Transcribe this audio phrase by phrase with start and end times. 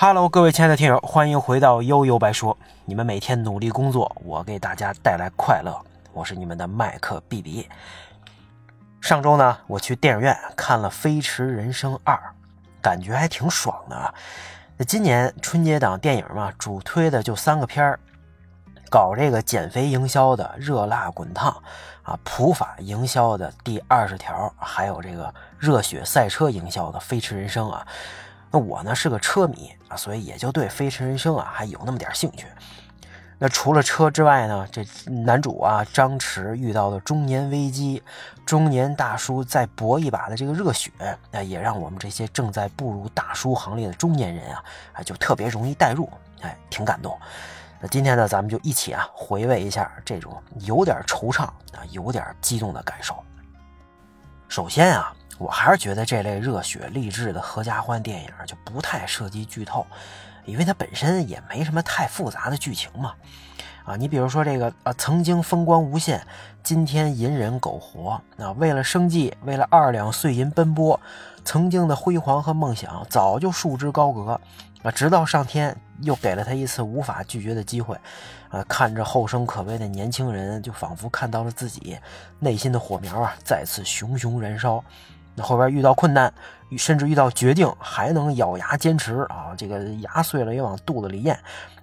[0.00, 2.56] Hello，各位亲爱的听友，欢迎回到悠悠白说。
[2.84, 5.76] 你们每天努力工作，我给大家带来快乐。
[6.12, 7.68] 我是你们的麦克毕比。
[9.00, 12.14] 上周呢，我去电影院看了《飞驰人生二》，
[12.80, 14.14] 感觉还挺爽的。
[14.76, 17.98] 那今年春节档电影嘛，主推的就三个片儿：
[18.88, 21.50] 搞这个减肥营销的《热辣滚烫》，
[22.08, 27.84] 啊，普法营销的《第二十条》，还有这个热血赛车营销的《飞驰人生》啊。
[28.50, 32.46] 那我呢是个车迷啊，所以也就对《飞驰人生》啊还有那么点兴趣。
[33.40, 38.02] 那除了车之外呢，这男主啊张弛遇到的中年危机，
[38.44, 40.90] 中年大叔再搏一把的这个热血，
[41.30, 47.16] 那也让我们这些正在步入大叔行列的中年人啊，啊就特别容易代入，哎，挺感动。
[47.80, 51.54] 那今天呢，咱们就一起啊回味一下这种有点惆怅啊、
[51.90, 53.14] 有点激动的感受。
[54.48, 55.14] 首先啊。
[55.38, 59.86] 我还是觉得这类热血励志的合家欢电影就不太涉及剧透，
[60.44, 63.14] 因为它本身也没什么太复杂的剧情嘛。
[63.84, 66.20] 啊，你比如说这个啊，曾经风光无限，
[66.62, 71.00] 今天隐忍苟活，啊，为了生计，为了二两碎银奔波，
[71.42, 74.38] 曾经的辉煌和梦想早就束之高阁，
[74.82, 77.98] 啊，直到上天又给了他一次无法拒绝的机会，
[78.50, 81.96] 啊，看着后生可畏的年轻人，就仿佛看到了自己
[82.38, 84.84] 内心的火苗啊，再次熊熊燃烧。
[85.42, 86.32] 后边遇到困难，
[86.76, 89.54] 甚至遇到绝境，还能咬牙坚持啊！
[89.56, 91.34] 这个牙碎了也往肚子里咽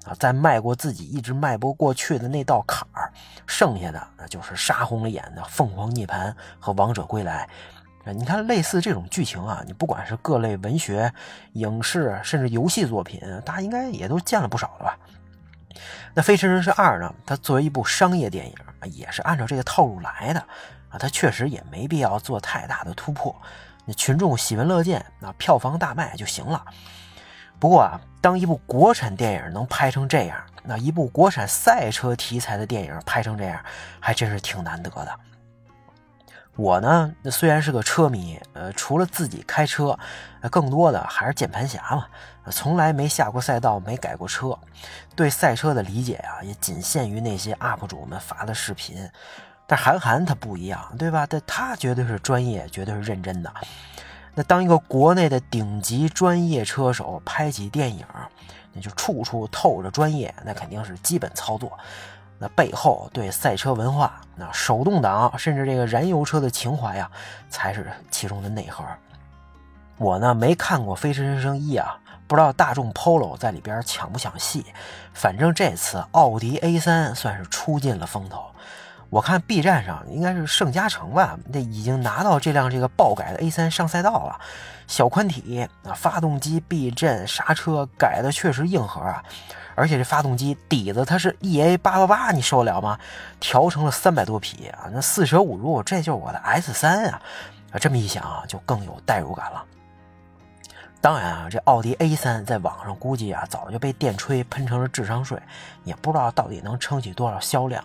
[0.06, 0.14] 啊！
[0.20, 3.12] 再迈过自己一直迈不过去的那道坎儿，
[3.46, 7.48] 剩下的那就是杀红了眼的凤凰涅槃和王者归来。
[8.14, 11.12] 你看，类似这种剧情啊，你不管是各类文学、
[11.54, 14.98] 影视，甚至游戏作品，大家应该也都见了不少了吧？
[16.14, 17.14] 那《飞驰人生二》呢？
[17.26, 18.56] 它作为一部商业电影，
[18.94, 20.44] 也是按照这个套路来的。
[20.98, 23.36] 他确实也没必要做太大的突破，
[23.86, 26.64] 那群众喜闻乐见，那票房大卖就行了。
[27.60, 33.64] 不过啊，当一部国产电影能拍成这样，那一部国产赛车题材的电影拍成这样，
[34.00, 35.20] 还真是挺难得的。
[36.58, 39.98] 我呢，虽然是个车迷，呃，除了自己开车，
[40.50, 42.08] 更多的还是键盘侠嘛，
[42.50, 44.58] 从来没下过赛道，没改过车，
[45.18, 49.10] 对赛车的理解啊，也仅限于那些 UP 主们发的视频。
[49.68, 51.26] 但韩寒他不一样，对吧？
[51.26, 53.52] 他他绝对是专业，绝对是认真的。
[54.34, 58.06] 那当一个国内的顶级专业车手拍起电影，
[58.74, 61.72] 那就处处透着专业，那肯定是基本操作。
[62.38, 67.10] 那背后对赛车文化、那手动挡，甚至这个燃油车的情怀呀，
[67.50, 68.84] 才是其中的内核。
[69.98, 74.66] 我呢没看过《飞驰人生一》啊，不知道大众 Polo 在里边抢不抢戏。
[75.14, 78.48] 反正这次奥迪 A3 算是出尽了风头。
[79.10, 84.40] 我看 B 站上应该是盛嘉诚吧，那已经拿到这辆这个爆改的 A3 上赛道了，
[84.88, 89.24] 小宽体啊，发动机、避震、刹车改的确实硬核啊，
[89.76, 93.00] 而且这发动机底子它是 EA 八八八，你受得了吗？
[93.40, 97.22] 调成了三百多匹啊，那四舍五入，这就是我的 S3 啊，
[97.72, 99.64] 啊，这么一想啊，就更有代入感了。
[101.00, 105.40] 当然啊，这奥迪 A3 在网上估计啊，早就被电吹喷成了智商税，
[105.84, 107.84] 也不知道到底能撑起多少销量。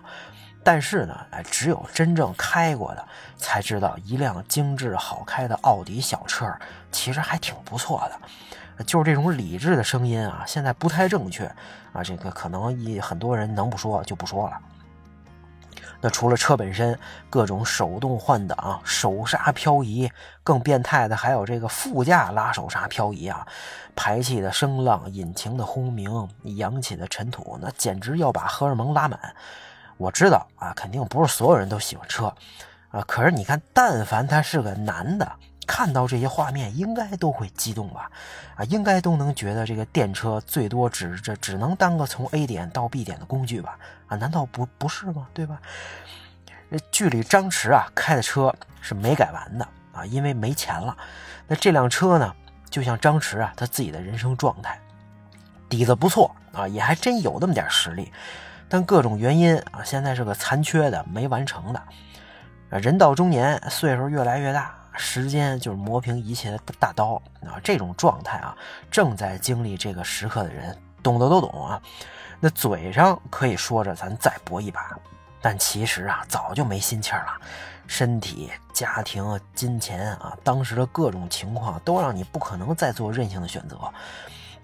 [0.62, 3.04] 但是呢，哎，只有真正开过的
[3.36, 6.46] 才知道，一辆精致好开的奥迪小车
[6.92, 8.84] 其实还挺不错的。
[8.84, 11.44] 就是这种理智的声音啊，现在不太正确
[11.92, 14.58] 啊，这个可能一很多人能不说就不说了。
[16.02, 20.10] 那除了车本身，各种手动换挡、手刹漂移，
[20.42, 23.46] 更变态的还有这个副驾拉手刹漂移啊，
[23.94, 29.34] 排气的声浪、引擎的轰鸣、扬起的尘土，那简直要把荷尔蒙拉满。
[30.00, 32.34] 我知道啊，肯定不是所有人都喜欢车，
[32.88, 35.30] 啊，可是你看，但凡他是个男的，
[35.66, 38.10] 看到这些画面，应该都会激动吧？
[38.56, 43.78] 啊，应该都能觉得这个电车最多只这只能当个从 A 点到 B 点的工具吧？
[44.08, 45.28] 啊，难道不不是吗？
[45.34, 45.60] 对吧？
[46.70, 50.96] 这剧里张弛啊开的车是没改完的啊，因为没钱了。
[51.46, 52.34] 那这辆车呢，
[52.70, 54.80] 就像张弛啊他自己的人生状态，
[55.68, 58.10] 底子不错啊，也还真有那么点实力。
[58.70, 61.82] 但各种原因啊，现在是个残缺的、没完成的。
[62.78, 67.58] 人到中年，岁数越来越大，时间就是磨平一切的大刀啊！
[67.64, 68.56] 这种状态啊，
[68.88, 71.82] 正在经历这个时刻的人，懂的都懂啊。
[72.38, 74.96] 那嘴上可以说着咱再搏一把，
[75.42, 77.32] 但其实啊，早就没心气儿了。
[77.88, 83.76] 身体、家庭、金钱啊，当时的各种情况都让你不可能再做任性的选择。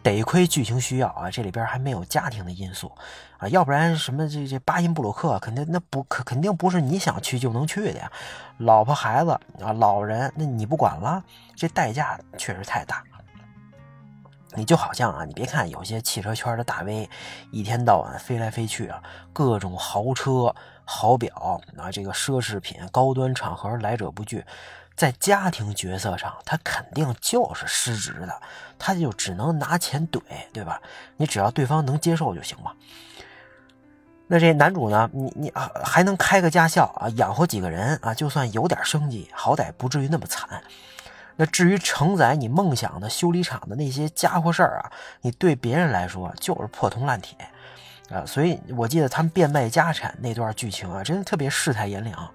[0.02, 2.92] 得亏剧情需要啊，这里边还没有家庭的因素
[3.38, 8.10] 啊，要不然什么这这巴音布鲁克肯定那不肯肯定不是你想去就能去的呀，
[8.58, 11.22] 老婆孩子啊，老人那你不管了，
[11.54, 13.02] 这代价确实太大。
[14.54, 17.10] 你就好像啊，你别看有些汽车圈的大 V，
[17.50, 20.54] 一天到晚飞来飞去啊，各种豪车、
[20.84, 24.42] 好表啊，这个奢侈品、高端场合来者不拒，
[24.96, 28.40] 在家庭角色上，他肯定就是失职的，
[28.78, 30.20] 他就只能拿钱怼，
[30.52, 30.80] 对吧？
[31.18, 32.72] 你只要对方能接受就行嘛。
[34.26, 40.62] 那这男主呢，你你啊还能开个驾校啊，养活几个人啊，就算有点生计，好歹不至于那么惨。
[41.36, 44.90] 那至于承载你梦想的修理厂的那些家伙事儿啊，
[45.20, 47.36] 你对别人来说就是破铜烂铁，
[48.10, 52.32] 啊，所以我记得他们变卖家产那段剧情啊，真的特别世态炎凉。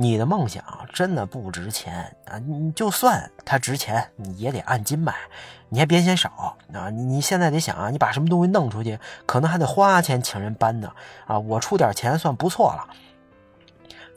[0.00, 0.64] 你的梦想
[0.94, 5.14] 真的不值钱啊，你就算它值钱，你也得按斤买，
[5.68, 6.88] 你还别嫌少啊。
[6.88, 10.90] 你现在得想啊，你把什么东西弄出去，可能还得花钱请人搬呢
[11.26, 12.88] 啊，我出点钱算不错了。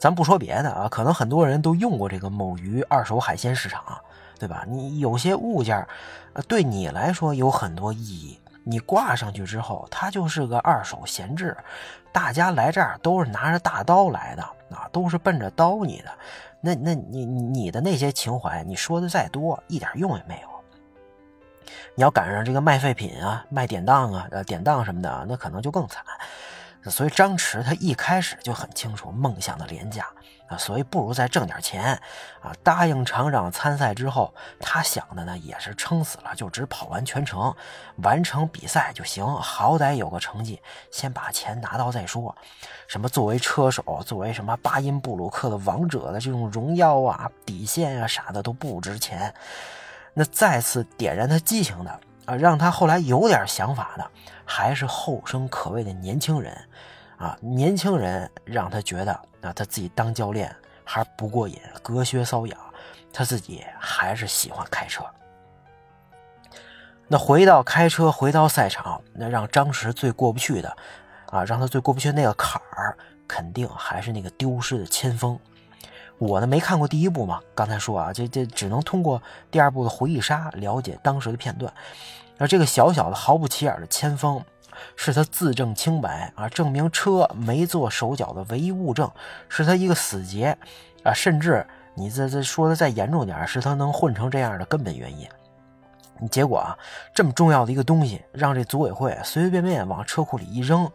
[0.00, 3.84] 咱不说别的啊，可能很多人都用过这个某鱼二手海鲜市场。
[4.36, 4.64] 对吧？
[4.66, 5.86] 你有些物件，
[6.48, 8.38] 对你来说有很多意义。
[8.64, 11.56] 你挂上去之后，它就是个二手闲置。
[12.10, 14.42] 大家来这儿都是拿着大刀来的
[14.74, 16.10] 啊，都是奔着刀你的。
[16.60, 20.48] 那那你你的那些情怀，你说的再多，一点用也没有。
[21.94, 26.04] 你要赶上这个卖废品啊、卖典当啊、呃典当什么的，那可能就更惨。
[26.84, 30.06] 所以张弛他一开始就很清楚梦想的廉价，
[30.58, 32.00] 所以不如再挣点钱
[32.40, 32.52] 啊。
[32.62, 37.54] 答应厂长参赛之后，他想的呢也是撑死了就只跑完全程，
[37.96, 40.60] 完成比赛就行，好歹有个成绩，
[40.90, 42.34] 先把钱拿到再说。
[42.86, 49.34] 什么作为车手，作为什么巴音布鲁克的王者的这种荣耀啊、底线啊啥的都不值钱。
[50.12, 54.10] 那再次点燃他激情的啊，让他后来有点想法的。
[54.46, 56.68] 还是后生可畏的年轻人，
[57.16, 62.58] 啊，年轻人让他觉得啊，他自己当教练还不过瘾，隔靴搔痒，
[63.12, 65.04] 他自己还是喜欢开车。
[67.06, 70.76] 那回到开车，回到赛场，那让张弛最过不去的，
[71.26, 72.96] 啊，让他最过不去那个坎儿，
[73.28, 75.38] 肯定还是那个丢失的千锋。
[76.18, 81.72] 我呢没看过第一部嘛，刚才说啊，这这只能通过第二部的回忆杀了解当时的片段。
[82.38, 84.42] 而这个小小的、毫不起眼的千锋，
[84.96, 89.10] 是他自证清白啊，证明车没做手脚的唯一物证，
[89.48, 90.56] 是他一个死结
[91.02, 95.28] 啊，甚至你这这说的再严重点，是他能混成这样的根本原因。
[96.30, 96.78] 结果啊，
[97.12, 100.90] 这么重要的一个东西，让这组委会随随便便往车库里一扔，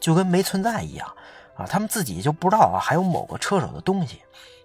[0.00, 1.06] 就跟没存在一样
[1.56, 4.20] 啊，他们自己就不知道啊，还有某个车手的东西。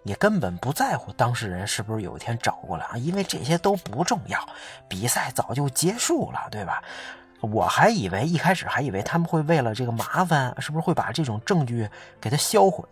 [0.05, 4.39] 也根本不在乎当事人是不是有一天找过来啊，因为这些都不重要，
[4.87, 6.81] 比赛早就结束了，对吧？
[7.41, 11.89] 我还以为一开始还以为他们会为了这个麻烦，是不是会把这种证据
[12.19, 12.83] 给他销毁，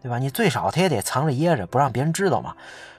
[0.00, 0.18] 对吧？
[0.18, 2.54] 你最少他也得藏着掖着，不让别人知道嘛。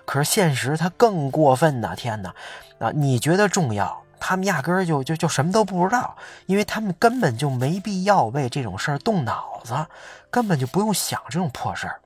[0.05, 1.95] 可是现实他更过分呐！
[1.95, 2.33] 天哪，
[2.79, 6.17] 啊，你觉得重要，他们压根儿就就就什么都不知道，
[6.47, 9.73] 因为他们根本就没必要为这种事儿动脑子，
[10.29, 12.01] 根本就不用想这种破事儿。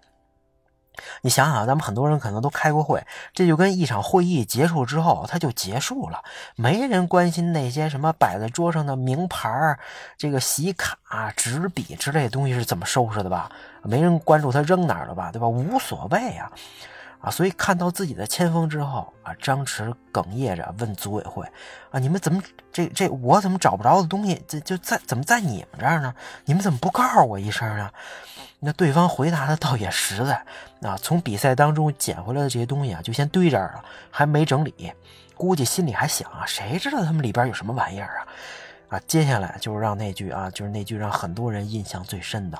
[1.21, 6.23] 你想想，咱们很多人可能都开过会，这就跟一场会议结束之后，它就结束了，
[6.55, 9.77] 没人关心那些什么摆在桌上的名牌、
[10.17, 10.97] 这个洗卡、
[11.35, 13.49] 纸笔之类的东西是怎么收拾的吧？
[13.81, 15.31] 没人关注它扔哪儿了吧？
[15.31, 15.47] 对吧？
[15.47, 16.51] 无所谓啊，
[17.19, 17.29] 啊！
[17.29, 21.45] 所以看到自己的签封之后啊，张弛哽咽着问组委会：
[21.91, 26.13] 啊，你们怎么这这我怎么找不着的东西，这就在怎么在你们这儿呢？
[26.45, 27.89] 你们怎么不告诉我一声呢？
[28.65, 30.45] 那对方回答的倒也实在，
[30.81, 34.93] 啊，从比赛当中捡回来的这些东西啊，就先堆这儿了，还没整理，
[35.35, 38.27] 估计心里还想啊，谁知道他们里边有什么玩意儿啊？
[38.95, 42.57] 啊，接下来就是让那句啊，就是那句让很多人印象最深的，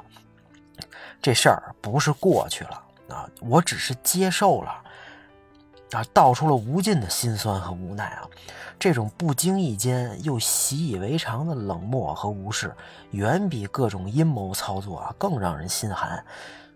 [1.22, 4.76] 这事儿不是过去了啊，我只是接受了。
[5.94, 8.28] 啊，道出了无尽的心酸和无奈啊！
[8.80, 12.76] 这种不经意间又习以为常的冷漠和无视，
[13.12, 16.26] 远比各种阴谋操作啊更让人心寒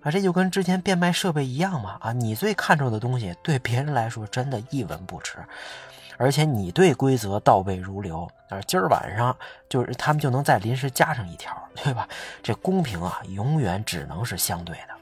[0.02, 0.12] 啊！
[0.12, 2.14] 这就跟之前变卖设备一样嘛啊！
[2.14, 5.34] 你最看重的东西，对别人来说真的一文不值，
[6.18, 8.62] 而且你对规则倒背如流啊！
[8.62, 9.36] 今儿晚上
[9.68, 12.08] 就是他们就能再临时加上一条，对吧？
[12.42, 14.97] 这公平啊，永远只能是相对的。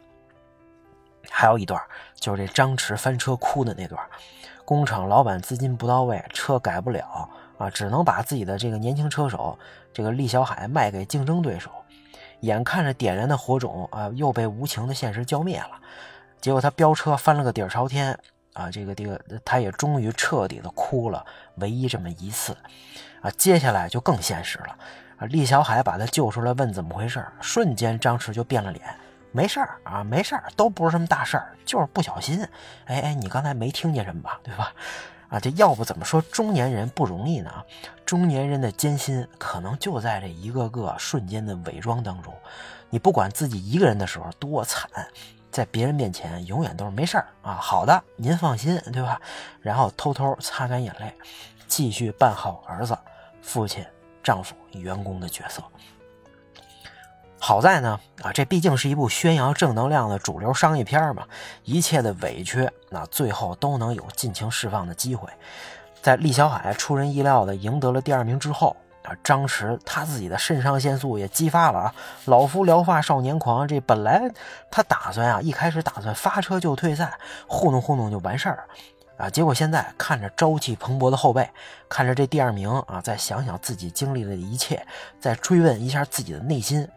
[1.37, 1.81] 还有一段，
[2.17, 4.01] 就是这张弛翻车哭的那段。
[4.63, 9.59] 工厂老板资金不到位，车改不了啊，只能把自己的这个年轻车手
[9.93, 11.69] 这个厉小海卖给竞争对手。
[12.39, 15.71] 眼看着点燃的火种啊，又被无情的现实浇灭了。
[16.39, 18.17] 结果他飙车翻了个底儿朝天
[18.53, 21.25] 啊，这个这个他也终于彻底的哭了，
[21.55, 22.55] 唯一这么一次
[23.21, 23.29] 啊。
[23.31, 24.77] 接下来就更现实了
[25.17, 28.83] 啊，厉小海把他救出来，问怎么回事，瞬间张弛就变了脸。
[29.35, 32.41] 没事儿啊，没事儿，都不是什么大事儿，就是不小心。
[32.85, 34.39] 哎哎，你刚才没听见什么吧？
[34.41, 34.73] 对吧？
[35.27, 37.51] 啊，这要不怎么说中年人不容易呢？
[38.05, 42.33] 中年人的艰辛可能就在这一个个瞬间的伪装当中。
[42.89, 44.89] 你不管自己一个人的时候多惨，
[45.51, 47.55] 在别人面前永远都是没事儿啊。
[47.55, 49.19] 好的，您放心，对吧？
[49.59, 51.13] 然后偷偷擦干眼泪，
[51.67, 52.97] 继续扮好儿子、
[53.41, 53.85] 父亲、
[54.23, 55.61] 丈夫、员工的角色。
[57.47, 61.27] 好在呢，啊，这毕竟是一部宣扬正能量的主流商业片嘛，
[61.63, 65.29] 一切的委屈，那最后都能有尽情释放的机会。
[66.01, 74.23] 在厉小海出人意料的赢得了第二名之后，啊，张弛他自己的肾上腺素也激发了啊，老夫聊发少年狂，这本来
[74.71, 77.13] 他打算啊，一开始打算发车就退赛，
[77.45, 78.63] 糊弄糊弄就完事儿
[79.17, 81.47] 啊，结果现在看着朝气蓬勃的后辈，
[81.87, 84.83] 看着这第二名啊，再想想自己经历的一切，
[85.19, 86.89] 再追问一下自己的内心。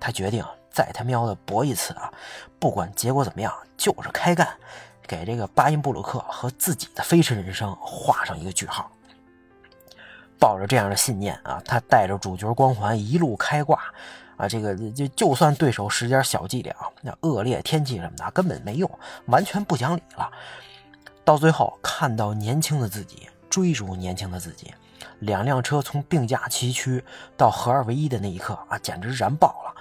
[0.00, 2.10] 他决定再他喵的搏一次啊！
[2.58, 4.48] 不管结果怎么样，就是开干，
[5.06, 8.90] 给这个巴音布鲁克和自己的飞驰人生画上一个句号。
[10.38, 13.78] 抱着这样的信念啊，他带着主角光环一路开挂
[14.38, 14.48] 啊！
[14.48, 18.90] 这个就就算对手使点小伎俩，那恶劣天气什么的根本没用，
[19.26, 20.30] 完全不讲理了。
[21.24, 24.72] 到最后看到年轻的自己追逐年轻的自己，
[25.20, 27.02] 两辆车从并驾齐驱
[27.36, 29.80] 到合二为一的那一刻啊，简直燃爆了！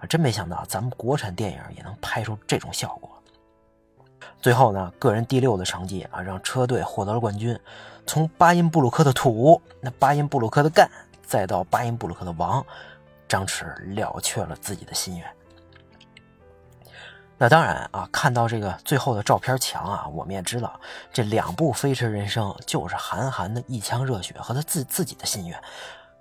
[0.00, 3.10] 啊，真没想到咱们国产电影也能拍出这种效果。
[4.40, 7.58] 最后呢，个人第六的成绩啊，让车队获得了冠军。
[8.06, 10.90] 从巴音布鲁克的土，那巴音布鲁克的干，
[11.26, 12.64] 再到巴音布鲁克的王，
[13.28, 15.26] 张弛了却了自己的心愿。
[17.40, 20.78] 那当然啊，看到这个最后的照片墙啊，我们也知道
[21.12, 25.56] 这两部《飞驰人生》就是韩寒的一腔热血和他自自己的心愿。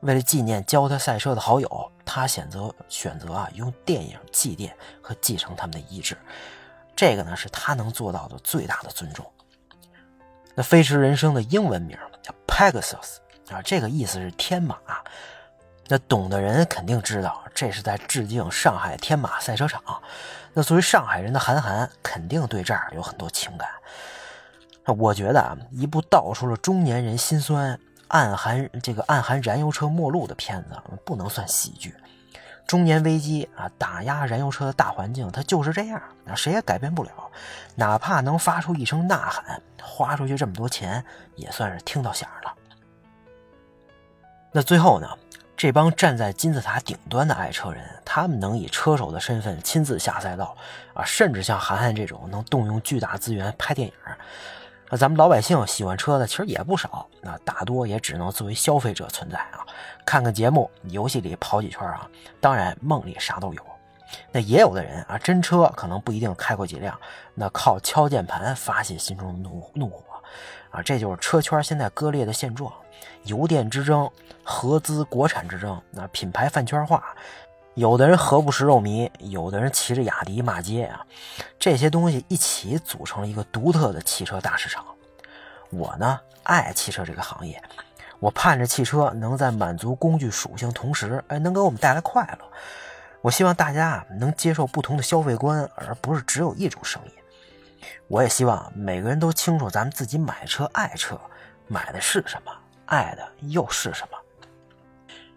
[0.02, 4.72] 为了纪念教他赛车的好友，他选择选择啊，用电影祭奠
[5.02, 6.16] 和继承他们的遗志。
[6.96, 9.26] 这个呢，是他能做到的最大的尊重。
[10.54, 13.18] 那飞驰人生的英文名叫 Pegasus
[13.50, 14.78] 啊，这个意思是天马。
[15.88, 19.82] 那懂的人肯定知道，这是在致敬上海天马赛车场。
[20.58, 23.70] 那作为上海人的韩寒，肯定对这儿有很多情感。
[24.98, 27.80] 我觉得啊，一部道出了中年人心酸。
[28.08, 30.70] 暗含这个暗含燃油车末路的片子
[31.06, 31.94] 不能算喜剧，
[32.66, 37.12] 中年危机啊，打压燃油车的大环境，它就是这样，啊，谁也改变不了。
[37.76, 42.54] 哪怕能发出一声呐喊，花出去这么多钱，也算是听到响了。
[44.52, 45.08] 那最后呢，
[45.58, 50.56] 这帮站在金字塔顶端的爱车人，他们能以车手的身份亲自下赛道
[50.94, 53.94] 啊，甚至像韩寒这种能动用巨大资源拍电影。
[54.92, 59.66] 那咱们老百姓喜欢车的其实也不少，那大多也只能作为消费者存在啊，
[60.06, 62.08] 看看节目，游戏里跑几圈啊，
[62.40, 63.62] 当然梦里啥都有。
[64.32, 66.98] 那也有的人啊，真车可能不一定开过几辆，
[67.34, 70.04] 那靠敲键盘发泄心中的怒怒火
[70.70, 72.72] 啊，这就是车圈现在割裂的现状，
[73.28, 74.10] 油电之争、
[74.44, 77.04] 合资国产之争，那品牌饭圈化。
[77.76, 81.06] 有的人何不食肉糜，有的人骑着雅迪骂街啊，
[81.60, 84.84] 这些东西一起组成了一个独特的汽车大市场。
[85.70, 87.62] 我呢爱汽车这个行业，
[88.20, 92.46] 我盼着汽车能在满足工具属性同时，哎，能给我们带来快乐。
[93.22, 97.12] 我希望大家能接受不同的消费观，而不是只有一种声音。
[98.08, 101.20] 我也希望每个人都清楚，咱们自己买车爱车，
[101.68, 102.52] 买的是什么，
[102.88, 104.18] 爱的又是什么。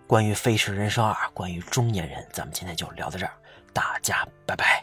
[0.07, 3.33] 关于《飞驰人生二》，关于中年人，咱们今天就聊到这儿，
[3.73, 4.83] 大家拜拜。